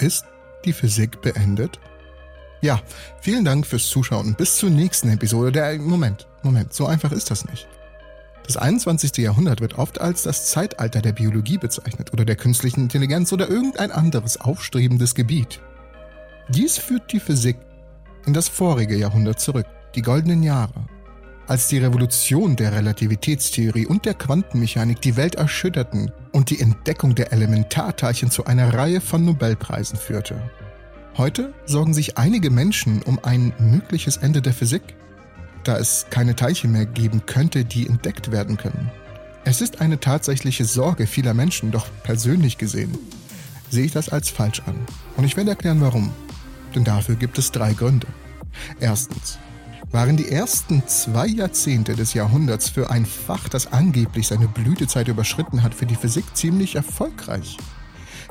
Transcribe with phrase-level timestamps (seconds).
[0.00, 0.24] Ist
[0.64, 1.78] die Physik beendet?
[2.62, 2.80] Ja,
[3.20, 5.78] vielen Dank fürs Zuschauen bis zur nächsten Episode der...
[5.78, 7.68] Moment, Moment, so einfach ist das nicht.
[8.46, 9.18] Das 21.
[9.18, 13.92] Jahrhundert wird oft als das Zeitalter der Biologie bezeichnet oder der künstlichen Intelligenz oder irgendein
[13.92, 15.60] anderes aufstrebendes Gebiet.
[16.48, 17.58] Dies führt die Physik
[18.24, 20.86] in das vorige Jahrhundert zurück, die goldenen Jahre,
[21.50, 27.32] als die Revolution der Relativitätstheorie und der Quantenmechanik die Welt erschütterten und die Entdeckung der
[27.32, 30.40] Elementarteilchen zu einer Reihe von Nobelpreisen führte.
[31.16, 34.94] Heute sorgen sich einige Menschen um ein mögliches Ende der Physik,
[35.64, 38.88] da es keine Teilchen mehr geben könnte, die entdeckt werden können.
[39.44, 42.96] Es ist eine tatsächliche Sorge vieler Menschen, doch persönlich gesehen
[43.70, 44.74] sehe ich das als falsch an.
[45.16, 46.12] Und ich werde erklären warum.
[46.74, 48.06] Denn dafür gibt es drei Gründe.
[48.80, 49.38] Erstens,
[49.92, 55.62] waren die ersten zwei Jahrzehnte des Jahrhunderts für ein Fach, das angeblich seine Blütezeit überschritten
[55.62, 57.56] hat, für die Physik ziemlich erfolgreich.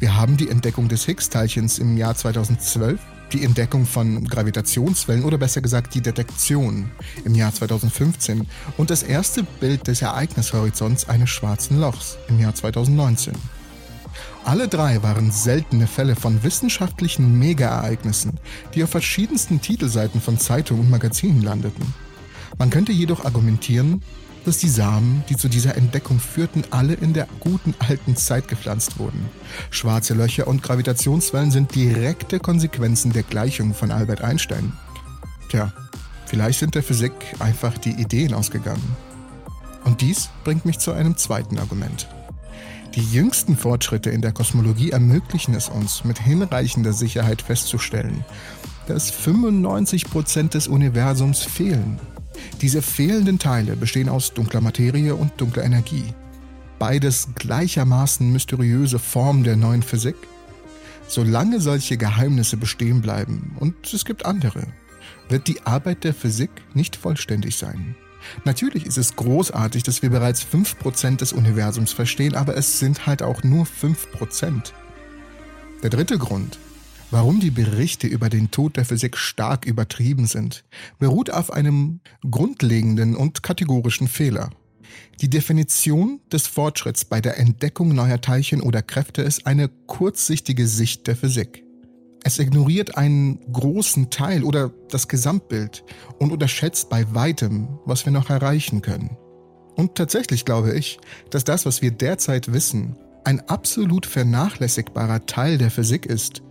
[0.00, 3.00] Wir haben die Entdeckung des Higgs-Teilchens im Jahr 2012,
[3.32, 6.90] die Entdeckung von Gravitationswellen oder besser gesagt die Detektion
[7.24, 13.34] im Jahr 2015 und das erste Bild des Ereignishorizonts eines schwarzen Lochs im Jahr 2019.
[14.44, 18.38] Alle drei waren seltene Fälle von wissenschaftlichen Mega-Ereignissen,
[18.74, 21.94] die auf verschiedensten Titelseiten von Zeitungen und Magazinen landeten.
[22.58, 24.02] Man könnte jedoch argumentieren,
[24.44, 28.98] dass die Samen, die zu dieser Entdeckung führten, alle in der guten alten Zeit gepflanzt
[28.98, 29.28] wurden.
[29.70, 34.72] Schwarze Löcher und Gravitationswellen sind direkte Konsequenzen der Gleichung von Albert Einstein.
[35.48, 35.72] Tja,
[36.26, 38.96] vielleicht sind der Physik einfach die Ideen ausgegangen.
[39.84, 42.08] Und dies bringt mich zu einem zweiten Argument.
[42.94, 48.24] Die jüngsten Fortschritte in der Kosmologie ermöglichen es uns, mit hinreichender Sicherheit festzustellen,
[48.86, 51.98] dass 95 Prozent des Universums fehlen.
[52.60, 56.04] Diese fehlenden Teile bestehen aus dunkler Materie und dunkler Energie.
[56.78, 60.16] Beides gleichermaßen mysteriöse Formen der neuen Physik.
[61.08, 64.68] Solange solche Geheimnisse bestehen bleiben, und es gibt andere,
[65.28, 67.96] wird die Arbeit der Physik nicht vollständig sein.
[68.44, 73.22] Natürlich ist es großartig, dass wir bereits 5% des Universums verstehen, aber es sind halt
[73.22, 74.72] auch nur 5%.
[75.82, 76.58] Der dritte Grund,
[77.10, 80.64] warum die Berichte über den Tod der Physik stark übertrieben sind,
[80.98, 84.50] beruht auf einem grundlegenden und kategorischen Fehler.
[85.20, 91.06] Die Definition des Fortschritts bei der Entdeckung neuer Teilchen oder Kräfte ist eine kurzsichtige Sicht
[91.06, 91.63] der Physik.
[92.26, 95.84] Es ignoriert einen großen Teil oder das Gesamtbild
[96.18, 99.18] und unterschätzt bei weitem, was wir noch erreichen können.
[99.76, 100.98] Und tatsächlich glaube ich,
[101.28, 106.42] dass das, was wir derzeit wissen, ein absolut vernachlässigbarer Teil der Physik ist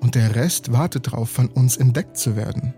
[0.00, 2.74] und der Rest wartet darauf, von uns entdeckt zu werden.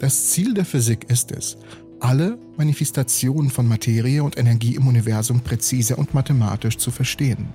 [0.00, 1.56] Das Ziel der Physik ist es,
[2.00, 7.48] alle Manifestationen von Materie und Energie im Universum präzise und mathematisch zu verstehen.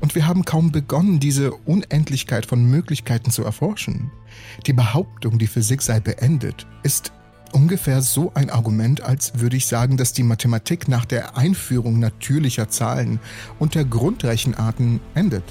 [0.00, 4.10] Und wir haben kaum begonnen, diese Unendlichkeit von Möglichkeiten zu erforschen.
[4.66, 7.12] Die Behauptung, die Physik sei beendet, ist
[7.52, 12.68] ungefähr so ein Argument, als würde ich sagen, dass die Mathematik nach der Einführung natürlicher
[12.68, 13.18] Zahlen
[13.58, 15.44] und der Grundrechenarten endet.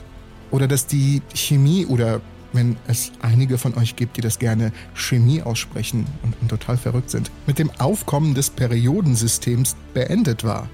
[0.52, 2.22] Oder dass die Chemie oder
[2.54, 7.10] wenn es einige von euch gibt, die das gerne Chemie aussprechen und, und total verrückt
[7.10, 10.70] sind, mit dem Aufkommen des Periodensystems beendet war.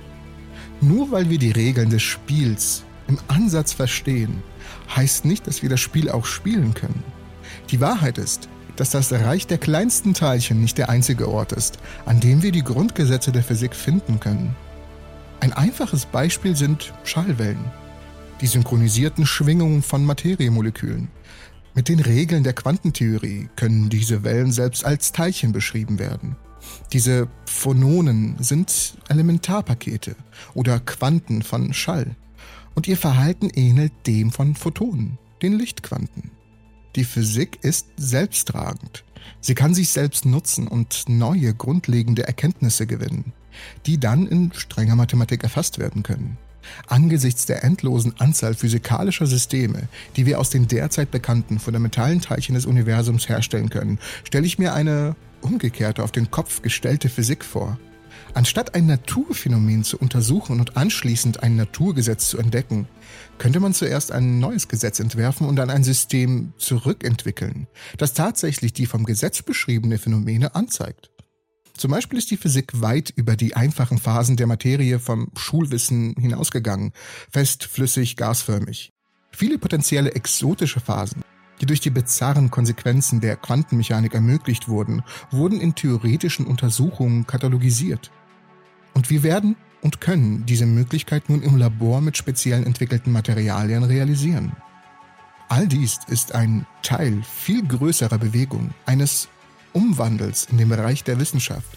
[0.81, 4.41] Nur weil wir die Regeln des Spiels im Ansatz verstehen,
[4.95, 7.03] heißt nicht, dass wir das Spiel auch spielen können.
[7.69, 12.21] Die Wahrheit ist, dass das Reich der kleinsten Teilchen nicht der einzige Ort ist, an
[12.21, 14.55] dem wir die Grundgesetze der Physik finden können.
[15.41, 17.65] Ein einfaches Beispiel sind Schallwellen,
[18.39, 21.09] die synchronisierten Schwingungen von Materiemolekülen.
[21.73, 26.37] Mit den Regeln der Quantentheorie können diese Wellen selbst als Teilchen beschrieben werden.
[26.93, 30.15] Diese Phononen sind Elementarpakete
[30.53, 32.15] oder Quanten von Schall
[32.75, 36.31] und ihr Verhalten ähnelt dem von Photonen, den Lichtquanten.
[36.95, 39.03] Die Physik ist selbsttragend.
[39.39, 43.33] Sie kann sich selbst nutzen und neue grundlegende Erkenntnisse gewinnen,
[43.85, 46.37] die dann in strenger Mathematik erfasst werden können.
[46.87, 52.65] Angesichts der endlosen Anzahl physikalischer Systeme, die wir aus den derzeit bekannten fundamentalen Teilchen des
[52.65, 57.79] Universums herstellen können, stelle ich mir eine umgekehrte auf den Kopf gestellte Physik vor,
[58.33, 62.87] Anstatt ein Naturphänomen zu untersuchen und anschließend ein Naturgesetz zu entdecken,
[63.37, 68.85] könnte man zuerst ein neues Gesetz entwerfen und dann ein System zurückentwickeln, das tatsächlich die
[68.85, 71.11] vom Gesetz beschriebene Phänomene anzeigt.
[71.75, 76.93] Zum Beispiel ist die Physik weit über die einfachen Phasen der Materie vom Schulwissen hinausgegangen,
[77.31, 78.91] fest, flüssig, gasförmig.
[79.31, 81.23] Viele potenzielle exotische Phasen
[81.61, 88.11] die durch die bizarren Konsequenzen der Quantenmechanik ermöglicht wurden, wurden in theoretischen Untersuchungen katalogisiert.
[88.93, 94.53] Und wir werden und können diese Möglichkeit nun im Labor mit speziell entwickelten Materialien realisieren.
[95.49, 99.27] All dies ist ein Teil viel größerer Bewegung, eines
[99.73, 101.67] Umwandels in dem Bereich der Wissenschaft,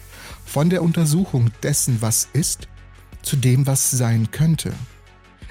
[0.45, 2.67] von der Untersuchung dessen, was ist,
[3.21, 4.73] zu dem, was sein könnte.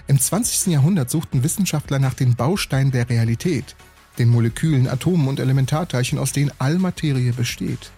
[0.07, 0.73] Im 20.
[0.73, 3.75] Jahrhundert suchten Wissenschaftler nach den Bausteinen der Realität,
[4.19, 7.91] den Molekülen, Atomen und Elementarteilchen, aus denen all Materie besteht.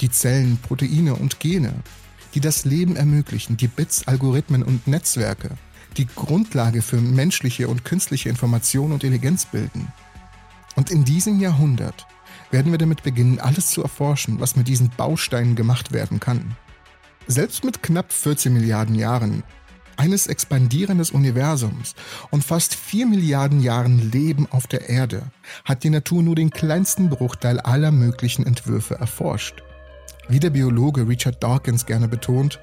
[0.00, 1.74] Die Zellen, Proteine und Gene,
[2.34, 5.50] die das Leben ermöglichen, die Bits, Algorithmen und Netzwerke,
[5.96, 9.88] die Grundlage für menschliche und künstliche Information und Intelligenz bilden.
[10.76, 12.06] Und in diesem Jahrhundert
[12.50, 16.56] werden wir damit beginnen, alles zu erforschen, was mit diesen Bausteinen gemacht werden kann.
[17.26, 19.42] Selbst mit knapp 14 Milliarden Jahren
[20.00, 21.94] eines expandierenden Universums
[22.30, 25.24] und fast 4 Milliarden Jahren Leben auf der Erde
[25.66, 29.62] hat die Natur nur den kleinsten Bruchteil aller möglichen Entwürfe erforscht.
[30.26, 32.60] Wie der Biologe Richard Dawkins gerne betont,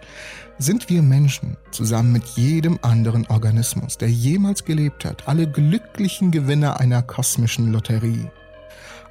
[0.57, 6.79] sind wir Menschen zusammen mit jedem anderen Organismus, der jemals gelebt hat, alle glücklichen Gewinner
[6.79, 8.31] einer kosmischen Lotterie.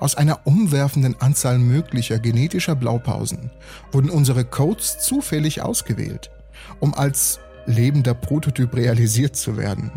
[0.00, 3.52] Aus einer umwerfenden Anzahl möglicher genetischer Blaupausen
[3.93, 6.32] wurden unsere Codes zufällig ausgewählt,
[6.81, 9.91] um als lebender Prototyp realisiert zu werden.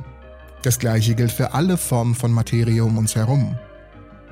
[0.62, 3.58] Das gleiche gilt für alle Formen von Materie um uns herum.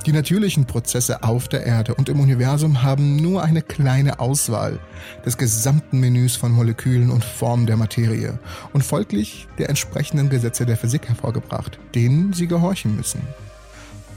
[0.06, 4.80] Die natürlichen Prozesse auf der Erde und im Universum haben nur eine kleine Auswahl
[5.26, 8.40] des gesamten Menüs von Molekülen und Formen der Materie
[8.74, 13.22] und folglich der entsprechenden Gesetze der Physik hervorgebracht, denen sie gehorchen müssen.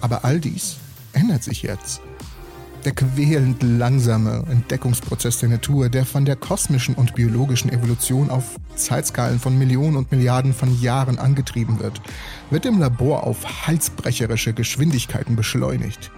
[0.01, 0.77] Aber all dies
[1.13, 2.01] ändert sich jetzt.
[2.85, 9.39] Der quälend langsame Entdeckungsprozess der Natur, der von der kosmischen und biologischen Evolution auf Zeitskalen
[9.39, 12.01] von Millionen und Milliarden von Jahren angetrieben wird,
[12.49, 16.11] wird im Labor auf halsbrecherische Geschwindigkeiten beschleunigt.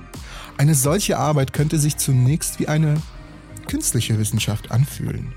[0.57, 2.95] Eine solche Arbeit könnte sich zunächst wie eine
[3.67, 5.33] künstliche Wissenschaft anfühlen.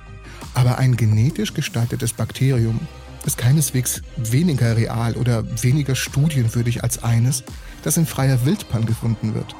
[0.54, 2.80] Aber ein genetisch gestaltetes Bakterium
[3.26, 7.44] ist keineswegs weniger real oder weniger studienwürdig als eines,
[7.84, 9.56] das in freier Wildbahn gefunden wird.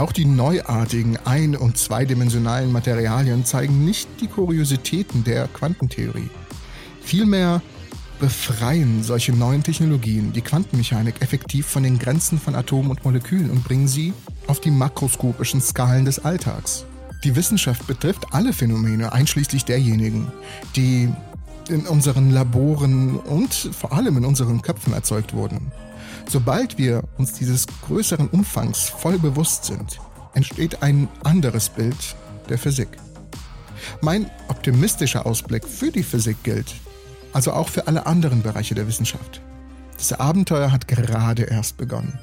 [0.00, 6.30] Auch die neuartigen ein- und zweidimensionalen Materialien zeigen nicht die Kuriositäten der Quantentheorie.
[7.02, 7.60] Vielmehr
[8.18, 13.62] befreien solche neuen Technologien die Quantenmechanik effektiv von den Grenzen von Atomen und Molekülen und
[13.62, 14.14] bringen sie
[14.46, 16.86] auf die makroskopischen Skalen des Alltags.
[17.22, 20.32] Die Wissenschaft betrifft alle Phänomene, einschließlich derjenigen,
[20.76, 21.10] die
[21.68, 25.70] in unseren Laboren und vor allem in unseren Köpfen erzeugt wurden.
[26.28, 30.00] Sobald wir uns dieses größeren Umfangs voll bewusst sind,
[30.34, 32.16] entsteht ein anderes Bild
[32.48, 32.88] der Physik.
[34.00, 36.74] Mein optimistischer Ausblick für die Physik gilt,
[37.32, 39.40] also auch für alle anderen Bereiche der Wissenschaft.
[39.96, 42.18] Das Abenteuer hat gerade erst begonnen.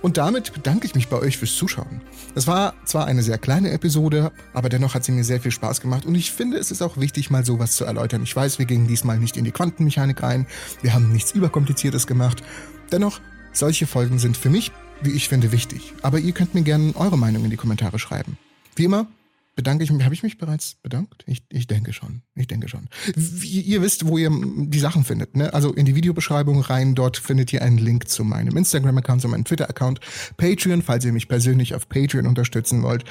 [0.00, 2.00] Und damit bedanke ich mich bei euch fürs Zuschauen.
[2.34, 5.80] Das war zwar eine sehr kleine Episode, aber dennoch hat sie mir sehr viel Spaß
[5.80, 8.22] gemacht und ich finde, es ist auch wichtig, mal sowas zu erläutern.
[8.22, 10.46] Ich weiß, wir gingen diesmal nicht in die Quantenmechanik rein,
[10.80, 12.42] wir haben nichts Überkompliziertes gemacht.
[12.90, 13.20] Dennoch,
[13.52, 14.72] solche Folgen sind für mich,
[15.02, 15.94] wie ich finde, wichtig.
[16.02, 18.38] Aber ihr könnt mir gerne eure Meinung in die Kommentare schreiben.
[18.76, 19.06] Wie immer,
[19.54, 20.04] bedanke ich mich.
[20.04, 21.24] Habe ich mich bereits bedankt?
[21.26, 22.22] Ich, ich denke schon.
[22.34, 22.88] Ich denke schon.
[23.14, 25.36] Wie, ihr wisst, wo ihr die Sachen findet.
[25.36, 25.52] Ne?
[25.52, 26.94] Also in die Videobeschreibung rein.
[26.94, 30.00] Dort findet ihr einen Link zu meinem Instagram-Account, zu meinem Twitter-Account,
[30.36, 33.04] Patreon, falls ihr mich persönlich auf Patreon unterstützen wollt.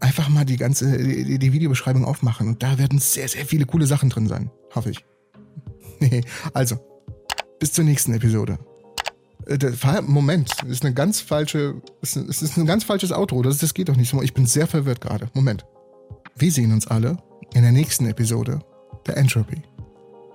[0.00, 3.86] Einfach mal die ganze die, die Videobeschreibung aufmachen und da werden sehr sehr viele coole
[3.86, 4.50] Sachen drin sein.
[4.74, 5.04] Hoffe ich.
[6.52, 6.76] also
[7.58, 8.58] bis zur nächsten Episode.
[9.46, 13.42] Äh, Moment, das ist eine ganz falsche, es ist ein ganz falsches Outro.
[13.42, 14.12] Das, das geht doch nicht.
[14.22, 15.30] Ich bin sehr verwirrt gerade.
[15.34, 15.64] Moment.
[16.36, 17.16] Wir sehen uns alle
[17.54, 18.58] in der nächsten Episode
[19.06, 19.62] der Entropy.